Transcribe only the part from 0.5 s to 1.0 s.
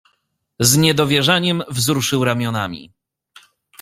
"Z